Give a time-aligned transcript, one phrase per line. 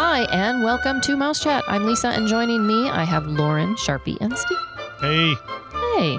[0.00, 1.64] Hi, and welcome to Mouse Chat.
[1.66, 4.56] I'm Lisa, and joining me, I have Lauren, Sharpie, and Steve.
[5.00, 5.34] Hey.
[5.72, 6.18] Hey.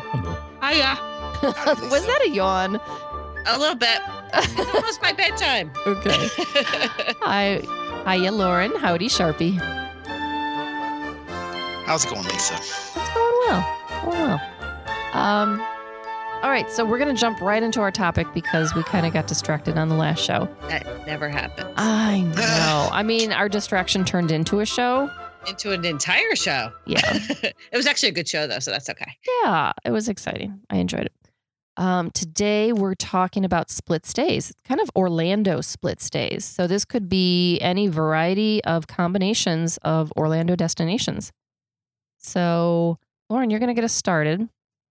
[0.62, 1.00] Hiya.
[1.89, 2.76] Was that a yawn?
[3.48, 4.02] A little bit.
[4.34, 5.71] It's Almost my bedtime.
[5.88, 6.12] Okay.
[7.21, 7.62] Hi.
[8.05, 8.76] Hiya, Lauren.
[8.76, 9.55] Howdy, Sharpie.
[11.86, 12.55] How's it going, Lisa?
[12.55, 13.77] It's going well.
[14.04, 14.41] Going well.
[15.14, 15.66] Um,
[16.42, 19.12] all right, so we're going to jump right into our topic because we kind of
[19.12, 20.48] got distracted on the last show.
[20.70, 21.70] that never happened.
[21.76, 22.90] I know.
[22.91, 25.10] I mean, our distraction turned into a show.
[25.48, 26.72] Into an entire show.
[26.86, 27.02] Yeah.
[27.13, 29.18] it was actually a good show though, so that's okay.
[29.44, 30.62] Yeah, it was exciting.
[30.70, 31.13] I enjoyed it.
[31.76, 36.46] Um, today we're talking about split stays, kind of Orlando split stays.
[36.46, 41.32] So this could be any variety of combinations of Orlando destinations.
[42.18, 42.98] So
[43.30, 44.49] Lauren, you're going to get us started,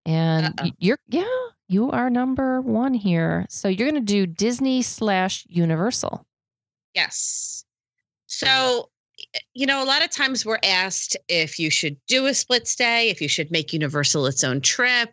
[0.06, 0.70] and Uh-oh.
[0.78, 1.26] you're yeah,
[1.68, 3.46] you are number one here.
[3.50, 6.26] So you're going to do Disney slash Universal.
[6.94, 7.66] Yes.
[8.28, 8.90] So,
[9.54, 13.10] you know, a lot of times we're asked if you should do a split stay,
[13.10, 15.12] if you should make Universal its own trip.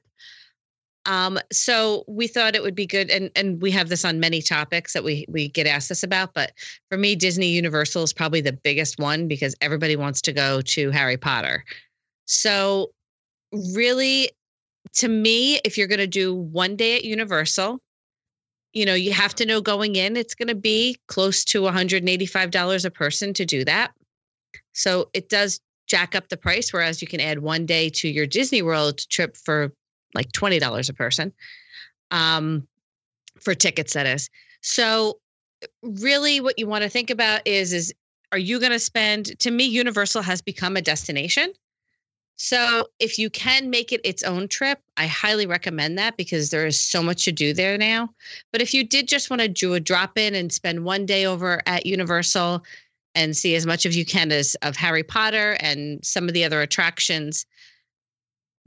[1.05, 4.41] Um, so we thought it would be good, and and we have this on many
[4.41, 6.33] topics that we we get asked this about.
[6.33, 6.53] But
[6.89, 10.91] for me, Disney Universal is probably the biggest one because everybody wants to go to
[10.93, 11.65] Harry Potter.
[12.27, 12.93] So,
[13.75, 14.31] really,
[14.95, 17.81] to me, if you're going to do one day at Universal,
[18.73, 22.85] you know, you have to know going in, it's going to be close to $185
[22.85, 23.93] a person to do that.
[24.73, 28.27] So it does jack up the price, whereas you can add one day to your
[28.27, 29.73] Disney World trip for
[30.15, 31.33] like $20 a person
[32.11, 32.67] um,
[33.41, 34.31] for tickets, that is.
[34.63, 35.19] So
[35.83, 37.93] really what you want to think about is, is
[38.31, 41.53] are you going to spend, to me, Universal has become a destination.
[42.45, 46.67] So if you can make it its own trip, I highly recommend that because there
[46.67, 48.09] is so much to do there now.
[48.51, 51.25] But if you did just want to do a drop in and spend one day
[51.25, 52.65] over at Universal
[53.15, 56.43] and see as much of you can as of Harry Potter and some of the
[56.43, 57.47] other attractions,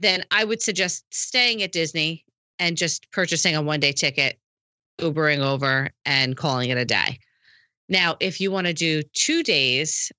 [0.00, 2.24] then I would suggest staying at Disney
[2.58, 4.38] and just purchasing a one day ticket,
[5.02, 7.18] Ubering over and calling it a day.
[7.90, 10.10] Now, if you want to do two days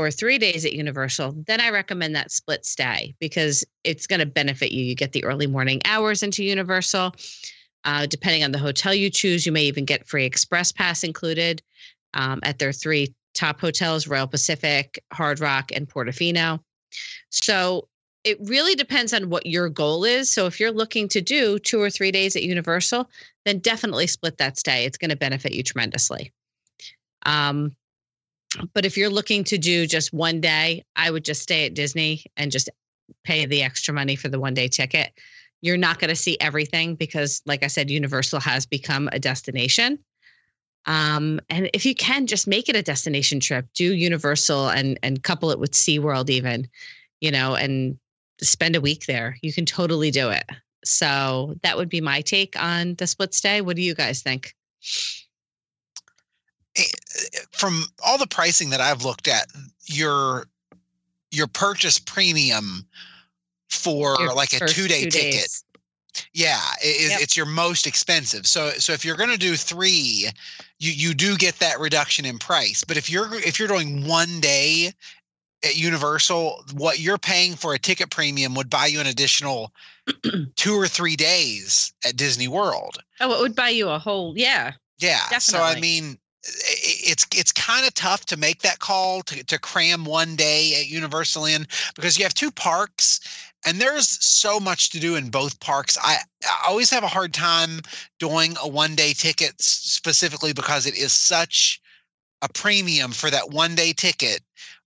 [0.00, 4.26] or three days at Universal, then I recommend that split stay because it's going to
[4.26, 4.84] benefit you.
[4.84, 7.14] You get the early morning hours into Universal.
[7.84, 11.62] Uh, depending on the hotel you choose, you may even get free express pass included
[12.14, 16.60] um, at their three top hotels Royal Pacific, Hard Rock, and Portofino.
[17.30, 17.88] So
[18.24, 20.30] it really depends on what your goal is.
[20.30, 23.08] So if you're looking to do two or three days at Universal,
[23.44, 24.84] then definitely split that stay.
[24.84, 26.32] It's going to benefit you tremendously.
[27.24, 27.72] Um,
[28.72, 32.24] but if you're looking to do just one day, I would just stay at Disney
[32.36, 32.68] and just
[33.24, 35.12] pay the extra money for the one day ticket.
[35.62, 39.98] You're not going to see everything because, like I said, Universal has become a destination.
[40.86, 43.66] Um, and if you can, just make it a destination trip.
[43.74, 46.68] Do Universal and and couple it with SeaWorld even,
[47.20, 47.98] you know, and
[48.40, 49.36] spend a week there.
[49.42, 50.44] You can totally do it.
[50.84, 53.60] So that would be my take on the split stay.
[53.60, 54.54] What do you guys think?
[56.76, 56.82] Eh,
[57.52, 59.46] From all the pricing that I've looked at,
[59.86, 60.46] your
[61.32, 62.86] your purchase premium
[63.68, 65.64] for Your like a two day ticket, days.
[66.32, 67.20] yeah, i- is Yep.
[67.20, 68.46] it's your most expensive.
[68.46, 70.28] So so if you're going to do three,
[70.78, 72.84] you you do get that reduction in price.
[72.84, 74.92] But if you're if you're doing one day
[75.62, 79.72] at Universal, what you're paying for a ticket premium would buy you an additional
[80.56, 82.98] two or three days at Disney World.
[83.20, 84.72] Oh, it would buy you a whole yeah.
[84.98, 85.38] Yeah.
[85.38, 90.04] So I mean, it's it's kind of tough to make that call to, to cram
[90.04, 93.20] one day at Universal in because you have two parks
[93.66, 95.98] and there's so much to do in both parks.
[96.02, 97.80] I, I always have a hard time
[98.18, 101.80] doing a one day ticket specifically because it is such
[102.42, 104.40] a premium for that one day ticket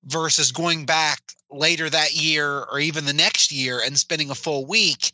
[0.06, 4.66] versus going back later that year or even the next year and spending a full
[4.66, 5.12] week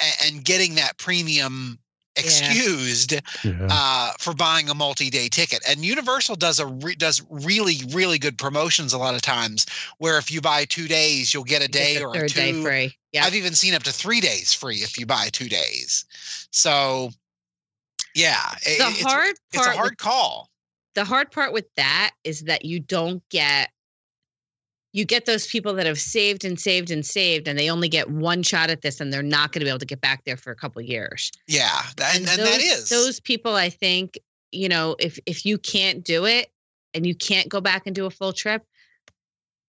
[0.00, 1.78] and, and getting that premium
[2.16, 3.12] excused
[3.44, 3.68] Yeah.
[3.70, 5.60] uh, for buying a multi-day ticket.
[5.68, 9.66] And Universal does a re- does really really good promotions a lot of times.
[9.98, 12.34] Where if you buy two days, you'll get a You get day or a two.
[12.40, 12.96] day free.
[13.12, 13.24] Yeah.
[13.24, 16.04] I've even seen up to three days free if you buy two days.
[16.50, 17.10] So,
[18.14, 20.50] yeah, The it's, hard it's part a hard with, call.
[20.94, 23.70] the hard part with that is that you don't get
[24.96, 28.08] you get those people that have saved and saved and saved and they only get
[28.08, 30.38] one shot at this and they're not going to be able to get back there
[30.38, 31.30] for a couple of years.
[31.46, 34.18] Yeah, tha- and, and, those, that is those people I think,
[34.52, 36.50] you know, if if you can't do it
[36.94, 38.64] and you can't go back and do a full trip,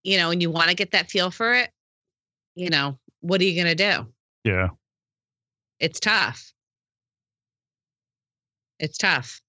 [0.02, 1.72] you know, and you want to get that feel for it,
[2.56, 4.08] you know, what are you going to do?
[4.46, 4.70] Yeah.
[5.82, 6.54] It's tough.
[8.80, 9.42] It's tough.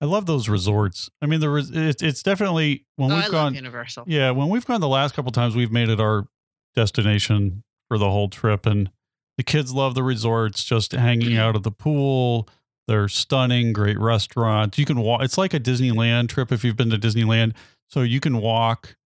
[0.00, 1.10] I love those resorts.
[1.20, 3.44] I mean, there was it's it's definitely when Oh, we've I gone.
[3.44, 4.04] love Universal.
[4.06, 6.26] Yeah, when we've gone the last couple times, we've made it our
[6.74, 8.90] destination for the whole trip, and
[9.36, 10.64] the kids love the resorts.
[10.64, 12.48] Just hanging out at the pool,
[12.88, 14.78] they're stunning, great restaurants.
[14.78, 15.22] You can walk.
[15.22, 17.54] It's like a Disneyland trip if you've been to Disneyland.
[17.88, 18.96] So you can walk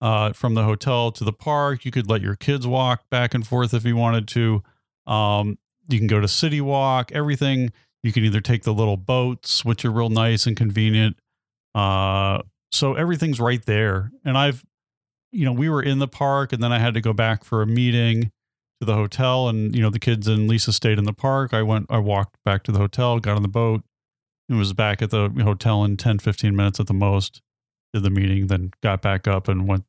[0.00, 1.84] uh, from the hotel to the park.
[1.84, 4.62] You could let your kids walk back and forth if you wanted to.
[5.06, 5.58] Um,
[5.88, 7.10] you can go to City Walk.
[7.12, 7.72] Everything.
[8.04, 11.16] You can either take the little boats, which are real nice and convenient.
[11.74, 14.12] Uh, so everything's right there.
[14.26, 14.62] And I've,
[15.32, 17.62] you know, we were in the park, and then I had to go back for
[17.62, 18.30] a meeting
[18.80, 21.54] to the hotel, and you know, the kids and Lisa stayed in the park.
[21.54, 23.82] I went, I walked back to the hotel, got on the boat,
[24.50, 27.40] and was back at the hotel in 10, 15 minutes at the most.
[27.94, 29.84] Did the meeting, then got back up and went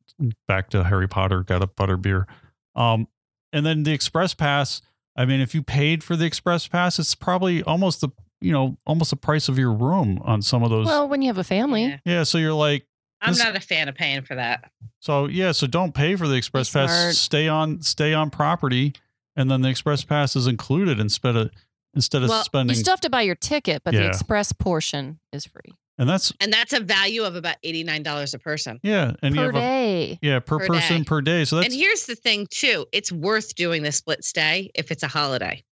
[0.47, 2.27] back to Harry Potter, got a butter beer.
[2.75, 3.09] Um,
[3.51, 4.81] and then the express pass.
[5.15, 8.09] I mean, if you paid for the express pass, it's probably almost the
[8.41, 10.85] you know almost the price of your room on some of those.
[10.87, 11.97] Well, when you have a family, Yeah.
[12.05, 12.85] yeah, so you're like,
[13.21, 14.69] I'm not a fan of paying for that.
[14.99, 16.89] so yeah, so don't pay for the express pass.
[16.91, 17.15] smart.
[17.15, 18.93] Stay on stay on property,
[19.35, 21.49] and then the express pass is included instead of
[21.93, 25.19] instead of Well, you you still have to buy your ticket, but the express portion
[25.31, 28.79] is free and that's And that's a value of about $89 a person.
[28.83, 31.03] yeah, and you per have a yeah per, Per person day.
[31.03, 31.45] per day.
[31.45, 35.03] So that's and here's the thing, too it's worth doing the split stay if it's
[35.03, 35.63] a holiday.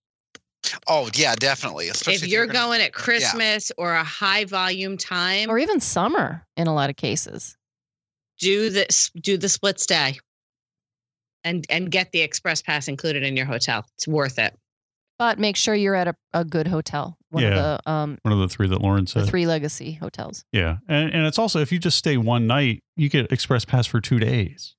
[0.87, 1.89] Oh yeah, definitely.
[1.89, 6.47] Especially if you're gonna- going at Christmas or a high volume time, or even summer
[6.57, 7.57] in a lot of cases.
[8.39, 10.19] do this do the split stay
[11.45, 13.85] and and get the express pass included in your hotel.
[13.97, 14.57] It's worth it.
[15.19, 17.17] But make sure you're at a, a good hotel.
[17.33, 17.49] One Yeah.
[17.49, 19.27] of the um one of the three that Lauren the said.
[19.27, 20.45] three legacy hotels.
[20.53, 23.87] Yeah, and and it's also if you just stay one night, you get express pass
[23.87, 24.77] for two days.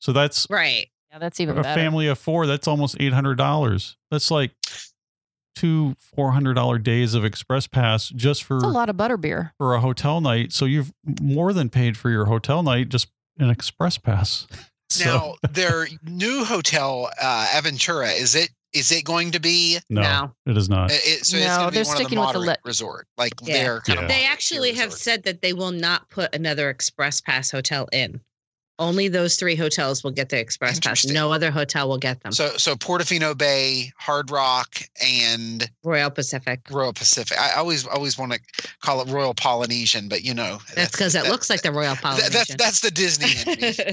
[0.00, 0.88] So that's Right.
[1.10, 1.80] Yeah, that's even a better.
[1.80, 2.46] family of four.
[2.46, 3.96] That's almost eight hundred dollars.
[4.10, 4.50] That's like
[5.54, 9.52] two four hundred dollar days of express pass just for That's a lot of butterbeer.
[9.56, 10.52] for a hotel night.
[10.52, 14.46] So you've more than paid for your hotel night just an express pass.
[14.88, 19.78] So Now their new hotel, uh, Aventura, is it is it going to be?
[19.88, 20.32] no, No.
[20.46, 20.90] it is not.
[20.90, 22.46] It, it- so it's No, going to they're one of the sticking with the moderate
[22.64, 23.54] le- resort, like Yeah.
[23.54, 24.02] their kind Yeah.
[24.04, 24.08] of.
[24.10, 25.00] They actually have resort.
[25.00, 28.20] said that they will not put another express pass hotel in.
[28.78, 31.06] Only those three hotels will get the express pass.
[31.06, 32.32] No other hotel will get them.
[32.32, 36.60] So so Portofino Bay, Hard Rock, and Royal Pacific.
[36.70, 37.38] Royal Pacific.
[37.40, 38.40] I always always want to
[38.82, 41.94] call it Royal Polynesian, but you know That's because it that- looks like the Royal
[41.94, 42.32] that- Polynesian.
[42.32, 43.28] that's that's the Disney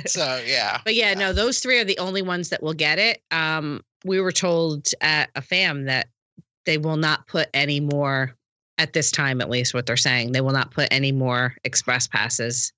[0.05, 0.81] so yeah.
[0.83, 3.21] But yeah, no, those three are the only ones that will get it.
[3.31, 6.07] Um, we were told at a fam that
[6.65, 8.35] they will not put any more
[8.77, 10.33] at this time, at least what they're saying.
[10.33, 12.73] They will not put any more express passes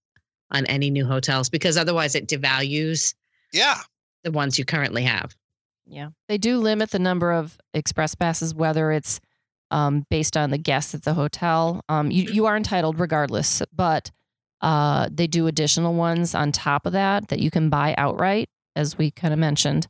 [0.52, 3.14] on any new hotels because otherwise it devalues
[3.54, 3.80] Yeah.
[4.24, 5.36] the ones you currently have.
[5.88, 6.10] Yeah.
[6.28, 9.20] They do limit the number of express passes, whether it's
[9.72, 11.82] um, based on the guests at the hotel.
[11.90, 14.12] Um, you, you are entitled regardless, but
[14.62, 18.98] uh, they do additional ones on top of that that you can buy outright, as
[18.98, 19.88] we kind of mentioned.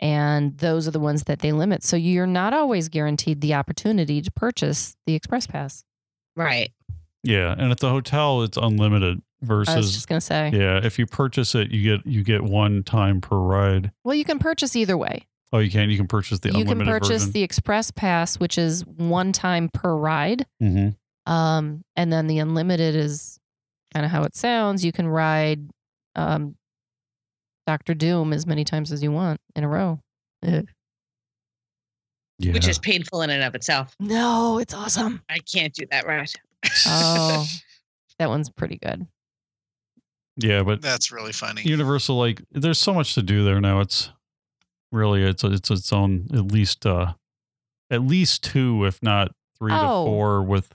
[0.00, 1.82] And those are the ones that they limit.
[1.84, 5.84] So you're not always guaranteed the opportunity to purchase the express pass.
[6.36, 6.72] Right.
[7.22, 10.50] yeah, and at the hotel it's unlimited I was versus just going to say.
[10.52, 13.90] yeah, if you purchase it, you get you get one time per ride.
[14.04, 15.26] Well, you can purchase either way.
[15.52, 17.32] Oh, you can you can purchase the you can purchase version.
[17.32, 20.46] the express pass, which is one time per ride.
[20.60, 20.90] hmm
[21.26, 23.38] Um, and then the unlimited is
[23.92, 24.84] kind of how it sounds.
[24.84, 25.68] You can ride
[26.14, 26.54] um,
[27.66, 29.98] Doctor Doom as many times as you want in a row.
[30.42, 30.62] Yeah.
[32.52, 33.94] Which is painful in and of itself.
[34.00, 35.20] No, it's awesome.
[35.28, 36.30] I can't do that ride.
[36.86, 37.46] Oh,
[38.18, 39.06] that one's pretty good.
[40.40, 41.62] Yeah, but That's really funny.
[41.62, 43.80] Universal, like, there's so much to do there now.
[43.80, 44.10] It's
[44.92, 47.12] really it's it's its own at least uh
[47.90, 49.76] at least two, if not three Oh.
[50.04, 50.72] to four with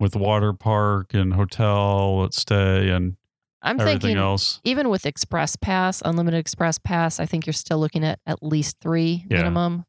[0.00, 3.16] with water park and hotel stay and
[3.64, 4.60] I'm everything thinking else.
[4.64, 8.78] even with Express Pass, unlimited Express Pass, I think you're still looking at at least
[8.80, 9.38] three Yeah.
[9.38, 9.84] minimum.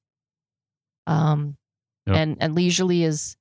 [1.08, 1.58] Um,
[2.06, 2.16] Yep.
[2.18, 3.36] and and leisurely is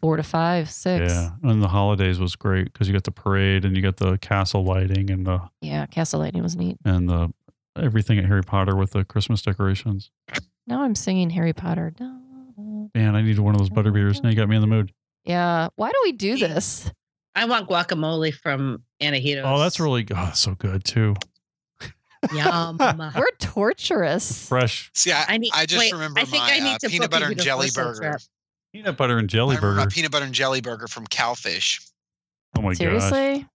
[0.00, 1.12] four to five, six.
[1.12, 4.18] Yeah, and the holidays was great because you got the parade and you got the
[4.18, 6.76] castle lighting and the Yeah, Castle Lighting was neat.
[6.84, 7.32] and the
[7.76, 10.10] everything at Harry Potter with the Christmas decorations.
[10.66, 11.92] Now I'm singing Harry Potter.
[12.94, 14.22] Man, I need one of those butterbeers.
[14.22, 14.92] Now you got me in the mood.
[15.24, 15.68] Yeah.
[15.76, 16.90] Why do we do this?
[17.34, 19.42] I want guacamole from Antojitos.
[19.44, 21.14] Oh, that's really oh, that's so good too.
[22.34, 22.76] yum.
[23.16, 24.48] We're torturous.
[24.48, 26.78] Fresh See, I, I need- I just wait, remember I think my I need uh,
[26.80, 28.10] to peanut book a butter and jelly Universal burger.
[28.18, 28.22] trip.
[28.72, 29.86] Peanut butter and jelly I remember burger.
[29.88, 31.80] my peanut butter and jelly burger from Cowfish.
[32.56, 32.78] Oh my gosh.
[32.78, 33.46] Seriously?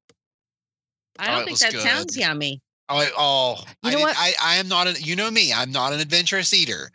[1.20, 1.82] Oh, I Oh, don't it think was that good.
[1.82, 2.62] sounds yummy.
[2.90, 4.16] Oh, I, oh You I, know didn't- what?
[4.18, 6.92] I, I am not an, you know me, I'm not an adventurous eater.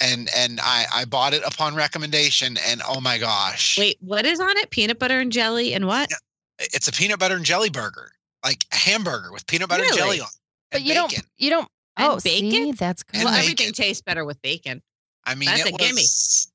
[0.00, 4.38] and and I I bought it upon recommendation, and oh my gosh, Wait, what is
[4.40, 4.70] on it?
[4.70, 6.08] Peanut butter and jelly and what?
[6.60, 8.10] it's a peanut butter and jelly burger,
[8.44, 10.18] like a hamburger with peanut butter and Really?
[10.18, 10.26] jelly on.
[10.28, 10.32] it,
[10.70, 11.10] But and you don't.
[11.10, 11.24] bacon.
[11.38, 11.68] You don't.
[11.96, 12.74] And oh, see, bacon?
[12.76, 13.16] that's good.
[13.18, 13.50] And well, bacon.
[13.52, 14.80] everything tastes better with bacon.
[15.26, 15.94] I mean, That's it a gimme.
[15.94, 16.52] was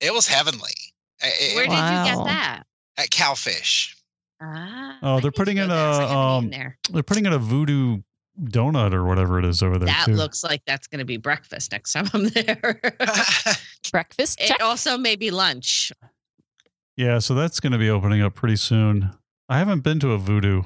[0.00, 0.72] it was heavenly.
[1.22, 2.62] I- I- Where did you get that?
[2.96, 3.94] at Cowfish.
[4.40, 6.78] Ah, Oh, they're putting in there, 'cause I a, haven't um, there.
[6.90, 8.02] They're putting in a voodoo
[8.40, 10.12] donut or whatever it is over there That too.
[10.12, 12.80] looks like that's going to be breakfast next time I'm there.
[13.90, 14.38] Breakfast.
[14.38, 14.56] Check.
[14.56, 15.90] it also may be lunch.
[16.96, 19.10] yeah, so that's going to be opening up pretty soon.
[19.48, 20.62] I haven't been to a voodoo.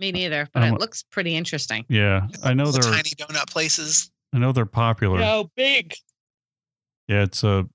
[0.00, 1.84] Me neither, but Um, it looks pretty interesting.
[1.88, 4.10] Yeah, I know they're tiny donut places.
[4.32, 5.44] I know they're popular.
[5.56, 5.94] big,
[7.08, 7.66] Yeah, it's a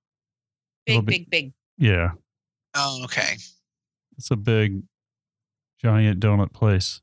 [0.86, 1.54] It'll big, be- big, big.
[1.78, 2.12] yeah,
[2.76, 3.36] Oh, okay.
[4.18, 4.84] it's a big
[5.82, 7.02] giant donut place.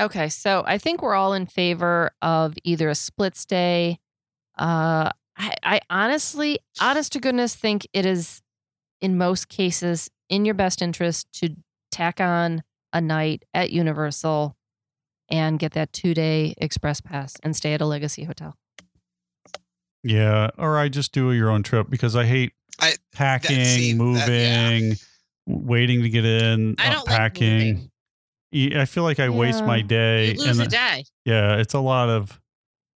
[0.00, 3.98] Okay, so I think we're all in favor of either a split stay.
[4.58, 8.42] Uh, I, I honestly, honest to goodness, think it is
[9.00, 11.56] in most cases in your best interest to
[11.90, 14.56] tack on a night at Universal
[15.30, 18.56] and get that two day express pass and stay at a legacy hotel.
[20.06, 23.98] Yeah, or I just do your own trip because I hate I- packing, see, that-
[23.98, 24.94] moving, yeah.
[25.46, 27.90] waiting to get in, I uh, don't like unpacking.
[28.52, 28.86] moving.
[28.86, 29.66] Feel like I waste Yeah.
[29.66, 30.34] my You day.
[30.34, 31.04] lose and a day.
[31.24, 32.40] yeah, it's a lot of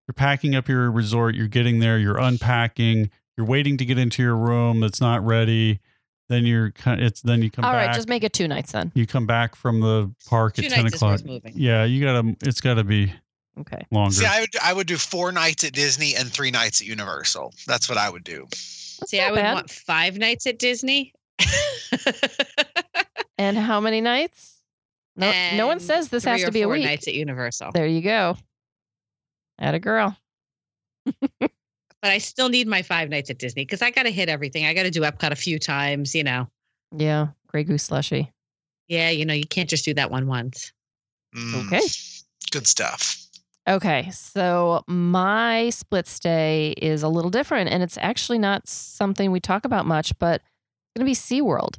[0.09, 4.23] you're packing up your resort, you're getting there, you're unpacking, you're waiting to get into
[4.23, 5.81] your room that's not ready.
[6.29, 7.83] Then you're kind it's then you come All right, back.
[7.83, 8.93] All right, just make it two nights then.
[8.95, 11.25] you come back from the park Two at ten o'clock.
[11.25, 11.53] moving.
[11.57, 13.13] Yeah, you gotta it's gotta be
[13.61, 13.87] Okay.
[13.91, 14.13] longer.
[14.15, 17.53] See, I would I would do four nights at Disney and three nights at Universal.
[17.67, 18.47] That's what I would do.
[18.51, 19.55] That's See, I would bad.
[19.55, 21.13] want five nights at Disney.
[23.39, 24.59] And how many nights?
[25.17, 26.85] No, no one says this has to be a four week.
[26.85, 27.71] nights at Universal.
[27.73, 28.37] There you go.
[29.59, 30.15] At a girl.
[31.17, 31.51] But
[32.03, 34.67] I still need my five nights at Disney because I got to hit everything.
[34.67, 36.15] I got to do Epcot a few times.
[36.15, 36.49] You know,
[36.95, 38.31] Yeah, Grey Goose slushy.
[38.89, 40.73] yeah, you know, you can't just do that one once.
[41.35, 41.81] Mm, Okay.
[42.51, 43.17] Good stuff.
[43.69, 49.41] Okay, so my split stay is a little different, and it's actually not something we
[49.41, 51.77] talk about much, but it's going to be SeaWorld.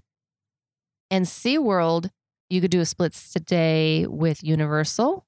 [1.09, 2.09] And SeaWorld,
[2.49, 5.25] you could do a split stay with Universal,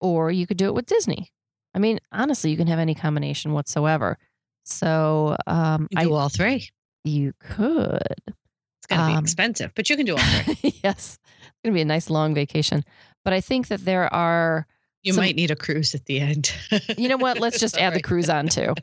[0.00, 1.30] or you could do it with Disney.
[1.74, 4.18] I mean, honestly, you can have any combination whatsoever.
[4.64, 6.68] So um, I, do all three.
[7.04, 8.02] you could.
[8.26, 10.80] It's going to um, be expensive, but you can do all three.
[10.84, 12.84] yes, it's going to be a nice long vacation.
[13.24, 14.66] But I think that there are
[15.08, 16.52] You Some- might need a cruise at the end.
[16.98, 17.40] you know what?
[17.40, 18.74] Let's just add the cruise on too.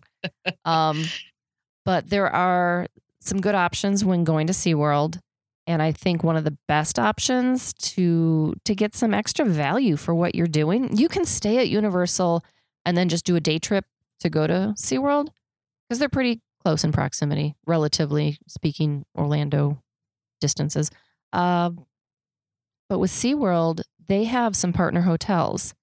[0.65, 1.03] Um,
[1.85, 2.87] but there are
[3.19, 5.19] some good options when going to SeaWorld.
[5.67, 10.15] And I think one of the best options to to get some extra value for
[10.15, 12.43] what you're doing, you can stay at Universal
[12.85, 13.85] and then just do a day trip
[14.21, 15.27] to go to SeaWorld
[15.87, 19.79] because they're pretty close in proximity, relatively speaking, Orlando
[20.41, 20.89] distances.
[21.33, 21.85] Um,
[22.89, 25.73] but with SeaWorld, they have some partner hotels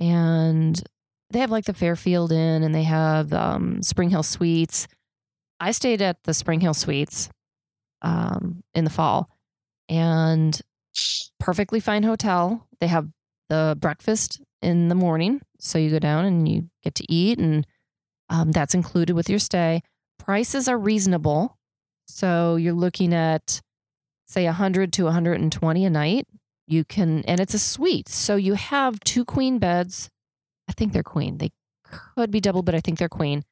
[0.00, 0.82] and
[1.30, 4.88] they have like the Fairfield Inn and they have um, Spring Hill Suites.
[5.60, 7.28] I stayed at the Spring Hill Suites
[8.02, 9.30] um, in the fall
[9.88, 10.58] and
[11.38, 12.66] perfectly fine hotel.
[12.80, 13.08] They have
[13.48, 15.40] the breakfast in the morning.
[15.58, 17.66] So you go down and you get to eat, and
[18.30, 19.82] um, that's included with your stay.
[20.18, 21.58] Prices are reasonable.
[22.06, 23.60] So you're looking at,
[24.26, 26.26] say, 100 to 120 a night.
[26.70, 28.08] You can, and it's a suite.
[28.08, 30.08] So you have two queen beds.
[30.68, 31.38] I think they're queen.
[31.38, 31.50] They
[31.82, 33.42] could be double, but I think they're queen.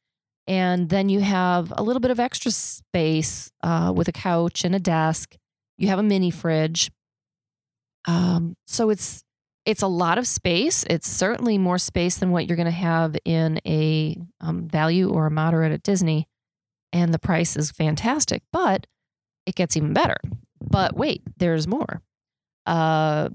[0.47, 4.73] And then you have a little bit of extra space uh, with a couch and
[4.73, 5.35] a desk.
[5.79, 6.93] You have a mini fridge.
[8.07, 9.25] Um, so it's
[9.67, 10.85] it's a lot of space.
[10.89, 15.27] It's certainly more space than what you're going to have in a um, value or
[15.27, 16.29] a moderate at Disney,
[16.93, 18.43] and the price is fantastic.
[18.53, 18.87] But
[19.45, 20.19] it gets even better.
[20.63, 22.01] But wait, there's more.
[22.69, 23.31] Uh,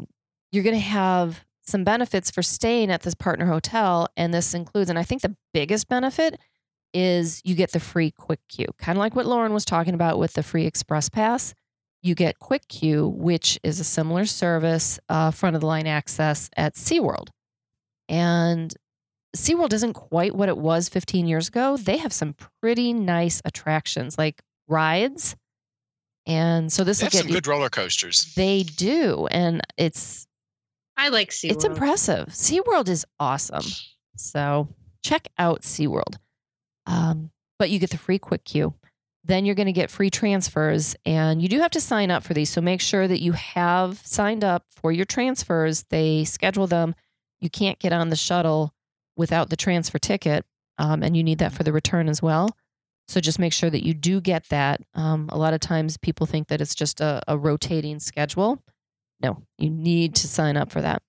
[0.52, 4.90] you're going to have some benefits for staying at this partner hotel, and this includes,
[4.90, 6.40] and I think the biggest benefit
[6.94, 10.20] is you get the free quick queue, kind of like what Lauren was talking about
[10.20, 11.56] with the free express pass.
[12.04, 16.50] You get quick queue, which is a similar service, uh, front of the line access
[16.56, 17.30] at SeaWorld.
[18.08, 18.72] And
[19.36, 21.78] SeaWorld isn't quite what it was 15 years ago.
[21.78, 25.36] They have some pretty nice attractions like rides.
[26.26, 28.34] And so this They will have get some good roller coasters.
[28.36, 29.28] they do.
[29.32, 30.26] And it's
[30.96, 31.52] I like SeaWorld.
[31.52, 32.28] it's impressive.
[32.30, 33.66] SeaWorld is awesome.
[34.16, 34.70] So
[35.04, 36.16] check out SeaWorld.
[36.86, 38.74] Um, but you get the free quick queue.
[39.26, 42.34] Then you're going to get free transfers, and you do have to sign up for
[42.34, 42.50] these.
[42.50, 45.84] So make sure that you have signed up for your transfers.
[45.84, 46.94] They schedule them.
[47.40, 48.74] You can't get on the shuttle
[49.16, 50.46] without the transfer ticket,
[50.78, 52.50] um, and you need that for the return as well.
[53.08, 54.82] So just make sure that you do get that.
[54.94, 58.64] Um, a lot of times people think that it's just a, a rotating schedule.
[59.22, 61.02] No, you need to sign up for that.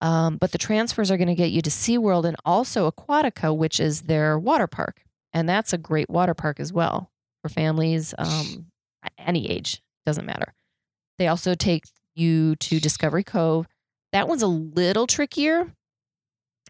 [0.00, 3.80] Um, but the transfers are going to get you to SeaWorld and also Aquatica, which
[3.80, 5.02] is their water park.
[5.32, 7.10] And that's a great water park as well
[7.42, 8.66] for families, um,
[9.18, 10.54] any age, doesn't matter.
[11.18, 13.66] They also take you to Discovery Cove.
[14.12, 15.72] That one's a little trickier.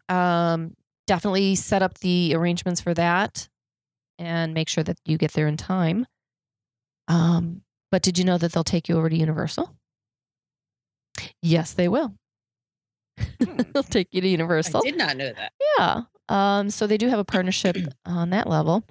[0.08, 0.74] Um,
[1.06, 3.48] definitely set up the arrangements for that
[4.18, 6.06] and make sure that you get there in time.
[7.08, 9.74] Um, but did you know that they'll take you over to Universal?
[11.42, 12.14] Yes, they will.
[13.38, 14.82] they'll take you to Universal.
[14.84, 15.52] I did not know that.
[15.78, 16.02] Yeah.
[16.28, 18.84] Um, so they do have a partnership on that level.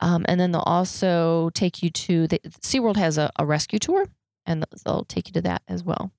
[0.00, 4.06] Um, and then they'll also take you to the SeaWorld has a, a rescue tour,
[4.46, 6.12] and they'll take you to that as well.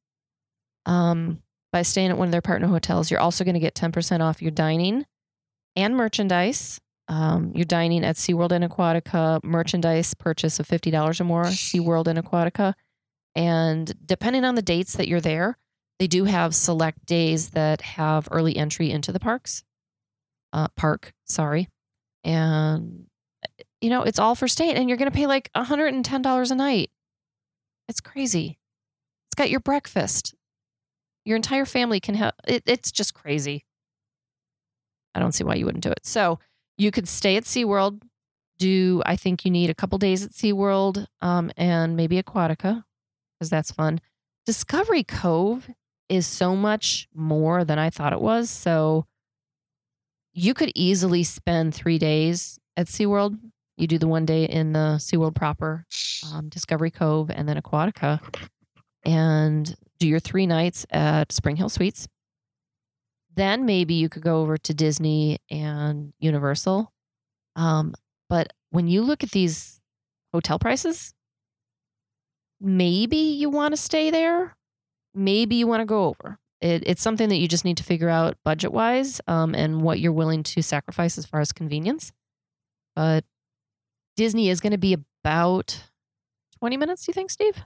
[0.86, 1.41] Um,
[1.74, 4.41] by staying at one of their partner hotels, you're also going to get 10% off
[4.41, 5.05] your dining
[5.75, 6.79] and merchandise.
[7.07, 12.19] Um, you're dining at SeaWorld and Aquatica, merchandise purchase of $50 or more, SeaWorld and
[12.19, 12.74] Aquatica.
[13.36, 15.57] And depending on the dates that you're there,
[16.00, 19.63] they do have select days that have early entry into the parks.
[20.51, 21.67] Uh, park, sorry.
[22.24, 23.07] And,
[23.81, 26.89] you know, it's all for state, and you're going to pay like $110 a night.
[27.89, 28.60] It's crazy.
[29.27, 30.36] It's got your breakfast.
[31.25, 33.65] Your entire family can have it, it's just crazy.
[35.15, 36.05] I don't see why you wouldn't do it.
[36.05, 36.39] So
[36.77, 38.01] you could stay at SeaWorld,
[38.58, 42.84] do, I think you need a couple days at SeaWorld um, and maybe Aquatica,
[43.39, 44.00] because that's fun.
[44.46, 45.70] Discovery Cove
[46.10, 48.50] is so much more than I thought it was.
[48.50, 49.06] So
[50.34, 53.38] you could easily spend three days at SeaWorld.
[53.77, 55.86] You do the one day in the SeaWorld proper,
[56.32, 58.20] um, Discovery Cove, and then Aquatica,
[59.03, 62.08] and do your three nights at Spring Hill Suites.
[63.35, 66.91] Then maybe you could go over to Disney and Universal.
[67.55, 67.95] Um,
[68.29, 69.81] but when you look at these
[70.33, 71.13] hotel prices,
[72.59, 74.55] maybe you want to stay there.
[75.13, 76.39] Maybe you want to go over.
[76.61, 80.00] It, it's something that you just need to figure out budget wise um, and what
[80.00, 82.11] you're willing to sacrifice as far as convenience.
[82.96, 83.25] But
[84.15, 85.83] Disney is going to be about
[86.59, 87.63] 20 minutes, do you think, Steve?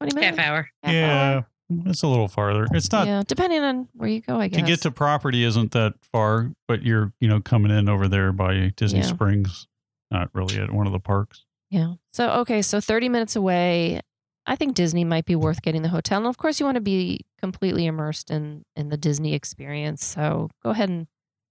[0.00, 0.38] 20 minutes?
[0.38, 0.68] Half hour.
[0.82, 1.46] Half yeah, hour?
[1.86, 2.66] It's a little farther.
[2.72, 4.60] It's not yeah, depending on where you go, I guess.
[4.60, 8.32] to get to property isn't that far, but you're you know coming in over there
[8.32, 9.06] by Disney Yeah.
[9.06, 9.66] Springs,
[10.10, 11.44] not really at one of the parks.
[11.70, 11.94] Yeah.
[12.10, 14.00] So okay, so 30 minutes away.
[14.44, 16.18] I think Disney might be worth getting the hotel.
[16.18, 20.04] And of course you want to be completely immersed in in the Disney experience.
[20.04, 21.06] So go ahead and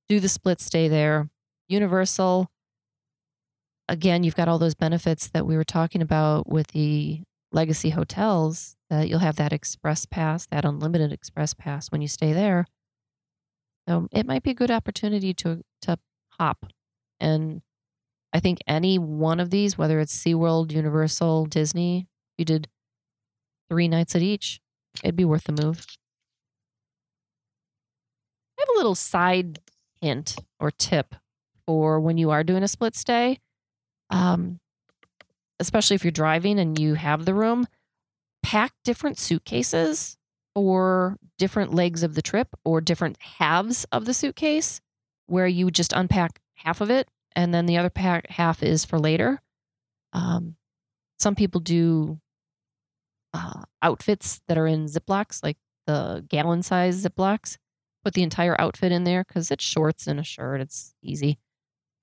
[0.10, 1.30] do the split stay there.
[1.70, 2.50] Universal
[3.90, 8.76] again, you've got all those benefits that we were talking about with the legacy hotels
[8.92, 12.68] that you'll have that express pass, that unlimited express pass when you stay there.
[13.90, 15.98] So it might be a good opportunity to to
[16.38, 16.68] hop
[17.20, 17.64] and
[18.34, 22.68] I think any one of these, whether it's SeaWorld, Universal, Disney, you did
[23.70, 24.60] three nights at each,
[25.04, 25.86] it'd be worth the move.
[28.58, 29.60] I have a little side
[30.02, 31.16] hint or tip
[31.66, 33.40] for when you are doing a split stay,
[34.10, 34.60] um,
[35.60, 37.68] especially if you're driving and you have the room.
[38.44, 40.18] Pack different suitcases
[40.54, 44.82] for different legs of the trip or different halves of the suitcase
[45.28, 49.00] where you just unpack half of it and then the other pack half is for
[49.00, 49.42] later.
[50.14, 50.56] Um,
[51.20, 52.20] some people do
[53.34, 57.58] uh, outfits that are in Ziplocs, like the gallon size Ziplocs.
[58.04, 60.60] Put the entire outfit in there because it's shorts and a shirt.
[60.60, 61.38] It's easy.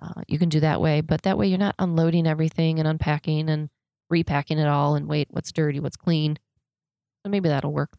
[0.00, 3.50] Uh, you can do that way, but that way you're not unloading everything and unpacking
[3.50, 3.68] and
[4.10, 6.38] repacking it all and wait, what's dirty, what's clean.
[7.24, 7.90] So maybe that'll work.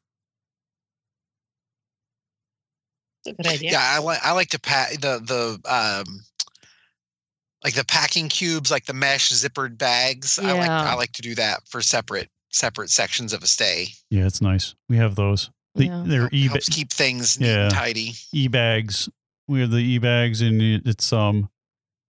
[3.26, 3.72] That's a good idea.
[3.72, 6.22] Yeah, I like I like to pack the the um
[7.64, 10.40] like the packing cubes, like the mesh zippered bags.
[10.40, 10.84] I like Yeah.
[10.92, 13.88] I like to do that for separate separate sections of a stay.
[14.10, 14.74] Yeah, it's nice.
[14.88, 15.52] We have those.
[15.76, 16.04] The, Yeah.
[16.06, 17.66] They're e helps keep things neat Yeah.
[17.66, 18.14] and tidy.
[18.32, 19.10] e bags.
[19.48, 21.50] We have the e bags, and it's um,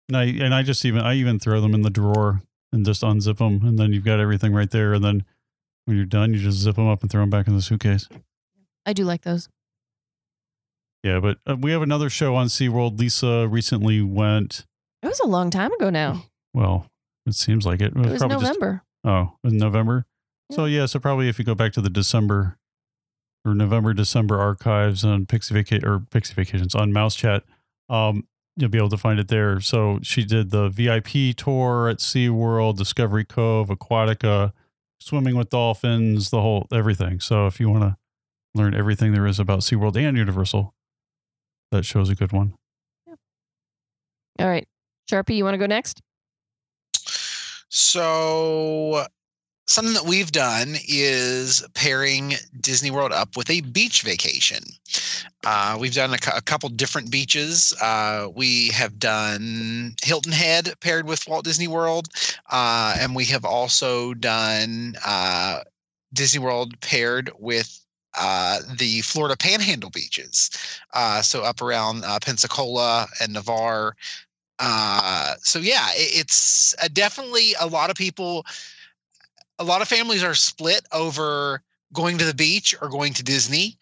[0.07, 3.01] and I and I just even I even throw them in the drawer and just
[3.01, 4.93] unzip them, and then you've got everything right there.
[4.93, 5.25] And then
[5.86, 8.08] when you're done, you just zip them up and throw them back in the suitcase.
[8.86, 9.49] I do like those.
[11.03, 12.99] Yeah, but uh, we have another show on SeaWorld.
[12.99, 14.65] Lisa recently went.
[15.01, 16.23] It was a long time ago now.
[16.53, 16.88] Well,
[17.25, 17.93] it seems like it.
[17.93, 18.84] It was probably just- November.
[19.05, 20.05] oh, in November.
[20.51, 22.58] So yeah, so probably if you go back to the December
[23.45, 27.43] or November December archives on Pixie Vaca- or Pixie Vacations on Mouse Chat,
[27.88, 28.23] um,
[28.60, 29.60] you'll be able to find it there.
[29.60, 34.54] So she did the VIP tour at SeaWorld, Discovery Cove, Aquatica,
[35.00, 37.19] swimming with dolphins, the whole everything.
[37.19, 37.98] So if you want to
[38.56, 40.74] learn everything there is about SeaWorld and Universal,
[41.72, 42.54] that show's a good one.
[44.39, 44.67] All right.
[45.10, 46.02] Sharpie, you want to go next?
[47.69, 49.06] So
[49.69, 54.63] something that we've done is pairing Disney World up with a beach vacation.
[55.45, 57.71] Uh, we've done a, a, couple different beaches.
[57.79, 62.08] Uh, we have done Hilton Head paired with Walt Disney World,
[62.49, 65.60] uh, and we have also done uh,
[66.13, 67.79] Disney World paired with
[68.19, 70.49] uh, the Florida Panhandle beaches.
[70.95, 73.95] Uh, so up around Pensacola and Navarre.
[75.41, 78.45] so yeah, it, it's definitely a lot of people
[79.60, 81.62] a lot of families are split over
[81.93, 83.78] going to the beach or going to Disney.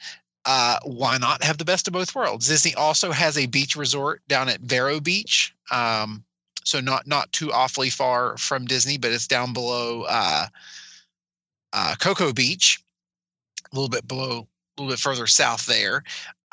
[0.46, 2.48] Uh, why not have the best of both worlds?
[2.48, 6.24] Disney also has a beach resort down at Vero Beach, um,
[6.64, 10.48] so not not too awfully far from Disney, but it's down below uh,
[11.74, 12.82] uh, Cocoa Beach,
[13.72, 16.04] a little bit below, a little bit further south there.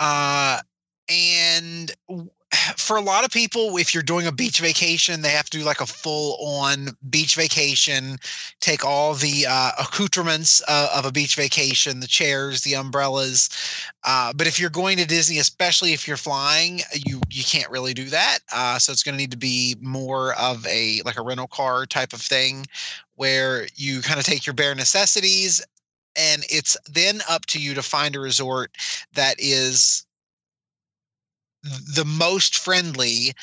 [0.00, 0.60] Uh,
[1.08, 1.92] and
[2.76, 5.64] for a lot of people, if you're doing a beach vacation, they have to do
[5.64, 8.18] like a full on beach vacation,
[8.60, 13.48] take all the uh, accoutrements uh, of a beach vacation, the chairs, the umbrellas.
[14.04, 17.94] Uh, but if you're going to Disney, especially if you're flying, you you can't really
[17.94, 18.38] do that.
[18.52, 21.86] Uh, so it's going to need to be more of a like a rental car
[21.86, 22.66] type of thing,
[23.16, 25.64] where you kind of take your bare necessities,
[26.16, 28.70] and it's then up to you to find a resort
[29.14, 30.03] that is
[31.64, 33.34] the most friendly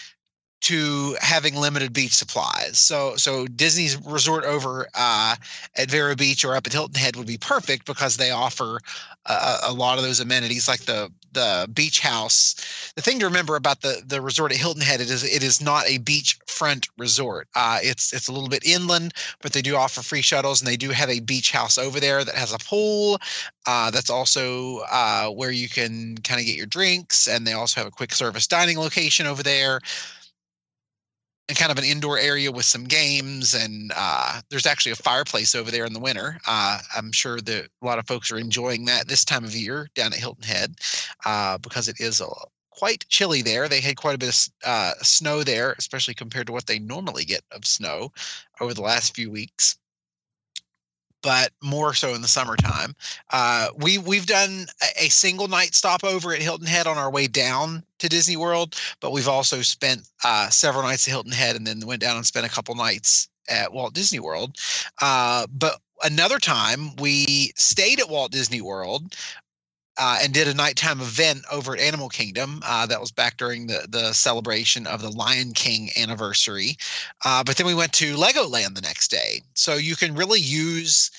[0.62, 2.78] to having limited beach supplies.
[2.78, 5.36] So so Disney's resort over uh,
[5.76, 8.80] at Vero Beach or up at Hilton Head would be perfect because they offer
[9.26, 12.92] a, a lot of those amenities like the the beach house.
[12.96, 15.62] The thing to remember about the the resort at Hilton Head it is it is
[15.62, 17.48] not a beachfront resort.
[17.56, 20.78] Uh, it's it's a little bit inland, but they do offer free shuttles and they
[20.78, 23.20] do have a beach house over there that has a pool.
[23.66, 27.80] Uh, that's also uh, where you can kind of get your drinks, and they also
[27.80, 29.80] have a quick service dining location over there
[31.52, 33.54] and kind of an indoor area with some games.
[33.54, 36.40] And uh, there's actually a fireplace over there in the winter.
[36.48, 39.90] Uh, I'm sure that a lot of folks are enjoying that this time of year
[39.94, 40.76] down at Hilton Head
[41.26, 42.28] uh, because it is a,
[42.70, 43.68] quite chilly there.
[43.68, 47.26] They had quite a bit of uh, snow there, especially compared to what they normally
[47.26, 48.14] get of snow
[48.62, 49.76] over the last few weeks
[51.22, 52.96] but more so in the summertime.
[53.32, 57.28] Uh, we we've done a, a single night stopover at Hilton Head on our way
[57.28, 61.66] down to Disney World, but we've also spent uh, several nights at Hilton Head and
[61.66, 64.58] then went down and spent a couple nights at Walt Disney World.
[65.02, 69.16] Uh, but another time we stayed at Walt Disney World
[70.02, 72.62] uh, and did a nighttime event over at Animal Kingdom.
[72.66, 76.76] Uh, that was back during the the celebration of the Lion King anniversary.
[77.24, 81.12] Uh, but then we went to Legoland the next day, so you can really use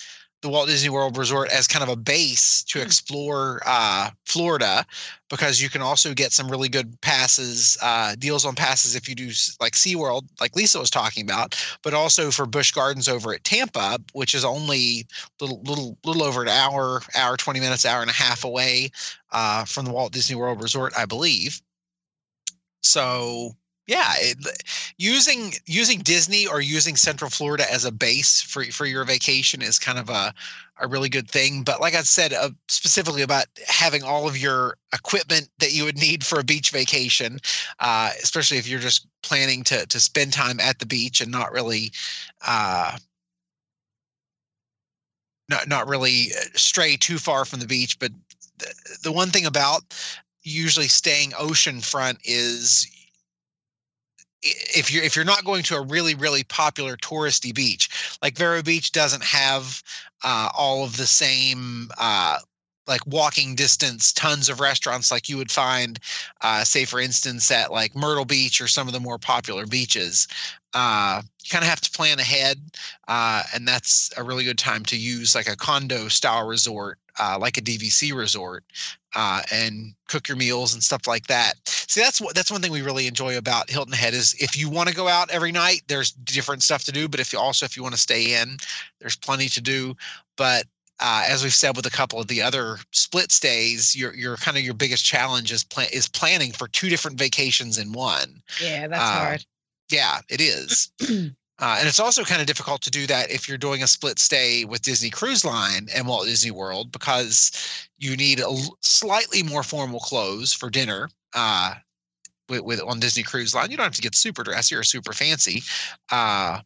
[0.43, 2.85] the Walt Disney World Resort as kind of a base to hmm.
[2.85, 4.85] explore uh, Florida
[5.31, 9.15] because you can also get some really good passes, uh, deals on passes if you
[9.15, 13.45] do like SeaWorld, like Lisa was talking about, but also for Busch Gardens over at
[13.45, 15.07] Tampa, which is only
[15.41, 18.91] little little little over an hour, hour twenty minutes, hour and a half away
[19.31, 21.63] uh, from the Walt Disney World Resort, I believe.
[22.83, 24.39] So yeah it,
[24.99, 29.79] using using disney or using central florida as a base for for your vacation is
[29.79, 30.33] kind of a
[30.81, 34.77] a really good thing but like i said uh, specifically about having all of your
[34.95, 37.39] equipment that you would need for a beach vacation
[37.81, 41.53] uh, especially if you're just planning to to spend time at the beach and not
[41.53, 41.93] really
[42.47, 42.97] uh,
[45.49, 48.13] not not really uh, stray too far from the beach but
[48.59, 49.83] the, the one thing about
[50.43, 52.87] usually staying oceanfront is
[54.43, 58.63] if you're if you're not going to a really really popular touristy beach like vero
[58.63, 59.83] beach doesn't have
[60.25, 62.39] uh, all of the same uh,
[62.87, 65.99] like walking distance tons of restaurants like you would find
[66.43, 70.29] uh, say for instance at like myrtle beach or some of the more popular beaches
[70.75, 72.61] uh, you kind of have to plan ahead
[73.09, 77.37] uh, and that's a really good time to use like a condo style resort uh,
[77.39, 78.65] like a DVC resort
[79.15, 81.55] uh, and cook your meals and stuff like that.
[81.67, 84.71] See, that's what that's one thing we really enjoy about Hilton Head is if you
[84.71, 87.09] want to go out every night, there's different stuff to do.
[87.09, 88.57] But if you also if you want to stay in,
[89.01, 89.95] there's plenty to do.
[90.37, 90.65] But
[91.03, 94.57] uh, as we've said with a couple of the other split stays, your your kind
[94.57, 98.43] of your biggest challenge is plan is planning for two different vacations in one.
[98.63, 99.47] Yeah, that's uh, hard.
[99.91, 100.91] Yeah, it is.
[101.59, 104.19] Uh, and it's also kind of difficult to do that if you're doing a split
[104.19, 107.53] stay with Disney Cruise Line and Walt Disney World because
[107.99, 111.09] you need a slightly more formal clothes for dinner.
[111.35, 111.75] Uh,
[112.49, 115.13] with, with on Disney Cruise Line, you don't have to get super dressy or super
[115.13, 115.63] fancy.
[116.11, 116.61] Uh,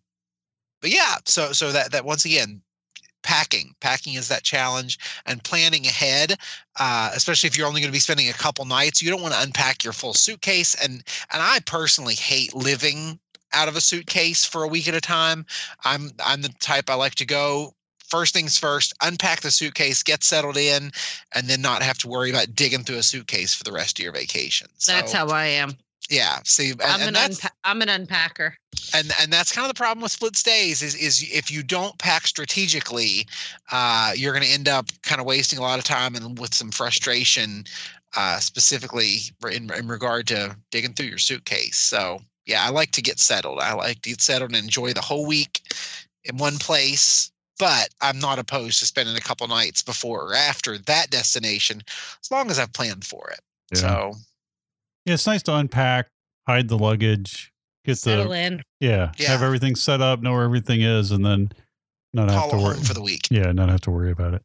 [0.81, 2.63] but yeah, so so that that once again,
[3.27, 6.35] packing packing is that challenge and planning ahead
[6.79, 9.35] uh, especially if you're only going to be spending a couple nights you don't want
[9.35, 13.19] to unpack your full suitcase and and i personally hate living
[13.53, 15.47] out of a suitcase for a week at a time.
[15.85, 17.73] I'm I'm the type I like to go
[18.09, 20.93] first things first, unpack the suitcase, get settled in,
[21.35, 24.05] and then not have to worry about digging through a suitcase for the rest of
[24.05, 24.69] your vacation.
[24.87, 25.77] That's how I am.
[26.11, 26.39] Yeah.
[26.45, 28.53] See, and, I'm an that's unpa- I'm an unpacker.
[28.95, 31.97] and and that's kind of the problem with split stays is is if you don't
[31.99, 33.27] pack strategically,
[33.73, 36.55] uh, you're going to end up kind of wasting a lot of time and with
[36.55, 37.65] some frustration,
[38.17, 39.19] uh, specifically
[39.51, 41.77] in in regard to digging through your suitcase.
[41.77, 43.59] So yeah, I like to get settled.
[43.59, 45.63] I like to get settled and enjoy the whole week
[46.25, 47.31] in one place.
[47.59, 51.81] But I'm not opposed to spending a couple nights before or after that destination,
[52.23, 53.41] as long as I've planned for it.
[53.73, 53.79] Yeah.
[53.79, 54.15] So
[55.07, 56.09] Yeah, it's nice to unpack,
[56.47, 57.53] hide the luggage,
[57.85, 58.63] get Settle the in.
[58.81, 59.29] yeah, Yeah.
[59.29, 61.51] have everything set up, know where everything is, and then
[62.13, 63.29] not have to it worry for the week.
[63.31, 64.43] Yeah, not have to worry about it.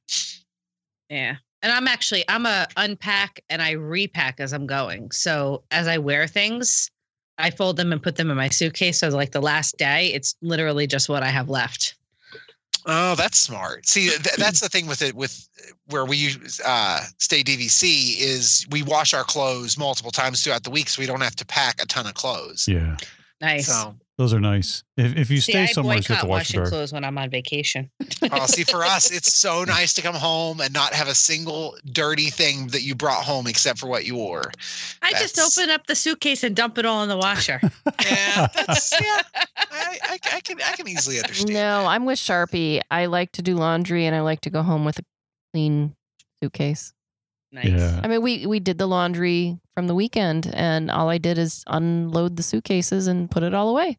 [1.10, 1.36] Yeah.
[1.64, 5.12] And I'm actually I'm a unpack and I repack as I'm going.
[5.12, 6.90] So as I wear things,
[7.38, 9.00] I fold them and put them in my suitcase.
[9.00, 11.96] So like the last day, it's literally just what I have left.
[12.86, 13.88] Oh, that's smart.
[13.88, 15.48] See, th- that's the thing with it with
[15.88, 20.72] where we use uh, stay DVC is we wash our clothes multiple times throughout the
[20.72, 22.68] week, so we don't have to pack a ton of clothes.
[22.68, 22.98] Yeah,
[23.42, 23.68] Nice.
[23.68, 24.84] So, those are nice.
[24.98, 27.04] If if you See, stay I somewhere, you have to wash washing your clothes when
[27.04, 27.90] I'm on vacation.
[28.32, 31.76] oh, see, for us, it's so nice to come home and not have a single
[31.92, 34.52] dirty thing that you brought home except for what you wore.
[35.02, 37.60] I just open up the suitcase and dump it all in the washer.
[38.06, 39.22] Yeah, that's yeah.
[39.58, 41.54] I, I, I can I can easily understand.
[41.54, 42.82] No, I'm with Sharpie.
[42.90, 45.04] I like to do laundry and I like to go home with a
[45.54, 45.96] clean
[46.42, 46.94] suitcase.
[47.52, 47.68] Nice.
[47.70, 48.00] Yeah.
[48.04, 51.64] I mean, we we did the laundry from the weekend, and all I did is
[51.68, 53.90] unload the suitcases and put it all away.
[53.90, 53.98] It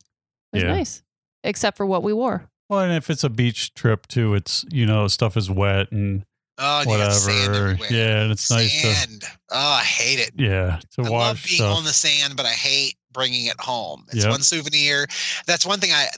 [0.53, 0.69] was Yeah.
[0.75, 1.03] nice,
[1.45, 2.49] except for what we wore.
[2.69, 6.25] Well, and if it's a beach trip too, it's you know stuff is wet and
[6.59, 7.79] Oh, and sand whatever.
[7.95, 10.33] Yeah, and it's nice to Oh, I hate it.
[10.37, 11.77] yeah to I love being stuff.
[11.79, 14.05] on the sand, but I hate bringing it home.
[14.12, 14.31] It's Yep.
[14.31, 15.07] one souvenir.
[15.47, 16.09] That's one thing I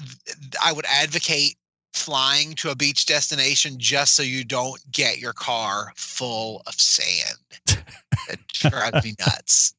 [0.62, 1.56] I would advocate
[1.94, 7.38] flying to a beach destination just so you don't get your car full of sand.
[8.28, 9.74] It drives me nuts.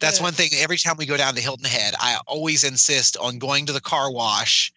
[0.00, 0.50] That's one thing.
[0.54, 3.80] Every time we go down to Hilton Head, I always insist on going to the
[3.80, 4.72] car wash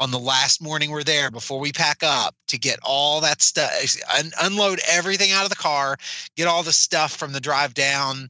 [0.00, 3.70] on the last morning we're there before we pack up to get all that stuff,
[4.16, 5.96] un- unload everything out of the car,
[6.36, 8.28] get all the stuff from the drive down,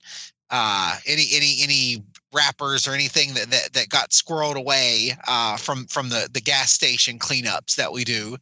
[0.50, 2.02] uh, any any any
[2.34, 6.70] wrappers or anything that that, that got squirreled away uh, from from the the gas
[6.70, 8.36] station cleanups that we do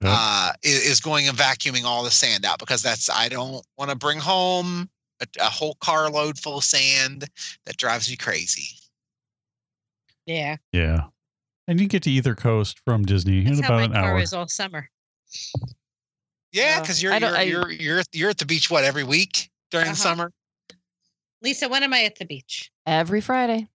[0.00, 0.12] Yep.
[0.14, 3.90] uh, is, is going and vacuuming all the sand out because that's I don't want
[3.90, 4.88] to bring home
[5.20, 7.28] a, a whole carload full of sand
[7.66, 8.68] that drives me crazy.
[10.26, 10.56] yeah.
[10.72, 11.00] Yeah,
[11.66, 14.12] and you get to either coast from Disney That's in how about my an car
[14.12, 14.18] hour.
[14.20, 14.88] is all summer.
[16.52, 19.04] Yeah, because you're I you're, don't- I- you're you're you're at the beach what every
[19.04, 19.94] week during Uh-huh.
[19.94, 20.32] the summer.
[21.42, 22.70] Lisa, when am I at the beach?
[22.86, 23.66] Every Friday.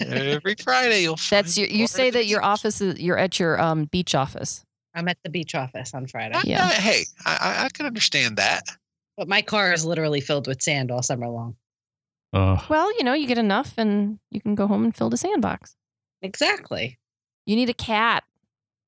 [0.00, 1.18] every Friday you'll.
[1.30, 1.68] That's your.
[1.68, 2.46] You say that your beach.
[2.46, 2.98] office is.
[3.00, 4.64] You're at your um beach office.
[4.94, 6.34] I'm at the beach office on Friday.
[6.34, 6.66] I- Yeah.
[6.66, 8.62] I- hey, I, I- I can understand that.
[9.16, 11.56] But my car is literally filled with sand all summer long.
[12.32, 12.62] Ugh.
[12.68, 15.74] Well, you know, you get enough, and you can go home and fill the sandbox.
[16.22, 16.98] Exactly.
[17.46, 18.24] You need a cat.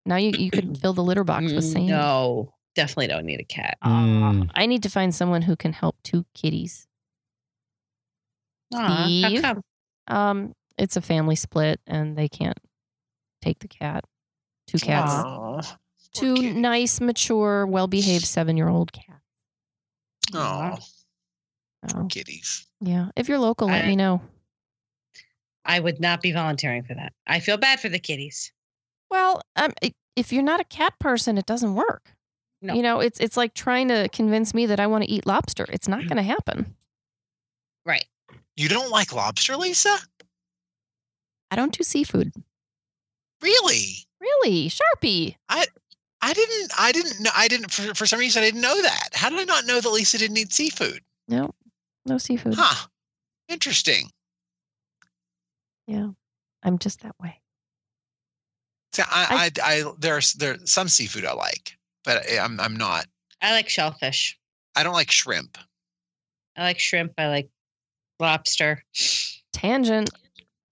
[0.07, 1.87] Now you you could fill the litter box with Mm, sand.
[1.89, 3.77] No, definitely don't need a cat.
[3.83, 4.51] Aw, Mm.
[4.55, 6.87] I need to find someone who can help two kitties.
[8.75, 9.45] Aw, how Steve?
[10.09, 12.59] Um, it's a family split, and they can't
[13.43, 14.05] take the cat.
[14.67, 15.13] Two cats.
[15.13, 15.57] Aw.
[15.59, 15.77] Aw,
[16.15, 16.53] Two kitty.
[16.53, 19.09] nice, mature, well-behaved seven-year-old cats.
[20.35, 20.79] Aw,
[21.95, 22.67] Oh, kitties.
[22.81, 23.09] yeah.
[23.17, 24.21] If you're local, let I- me know.
[25.65, 27.13] I would not be volunteering for that.
[27.27, 28.53] I feel bad for the kitties.
[29.11, 29.73] Well, um,
[30.17, 32.15] if you're not a cat person, it doesn't work.
[32.61, 32.75] No.
[32.75, 35.67] You know, it's it's like trying to convince me that I want to eat lobster.
[35.71, 36.75] It's not going to happen.
[37.85, 38.05] Right.
[38.57, 39.97] You don't like lobster, Lisa?
[41.51, 42.33] I don't do seafood.
[43.43, 44.07] Really?
[44.21, 45.37] Really, Sharpie.
[45.49, 45.67] I
[46.21, 46.71] I didn't.
[46.79, 47.31] I didn't know.
[47.35, 47.71] I didn't.
[47.73, 49.09] For, for some reason, I didn't know that.
[49.13, 51.01] How did I not know that Lisa didn't eat seafood?
[51.29, 51.51] No,
[52.07, 52.55] no seafood.
[52.57, 52.87] Huh.
[53.49, 54.09] Interesting.
[55.89, 56.09] Yeah,
[56.63, 57.41] I'm just that way.
[58.93, 63.07] So I, I, I, there's there's some seafood I like, but I- I'm I'm not.
[63.41, 64.39] I like shellfish.
[64.77, 65.59] I don't like shrimp.
[66.57, 67.15] I like shrimp.
[67.19, 67.51] I like
[68.23, 68.83] lobster.
[69.53, 70.09] Tangent.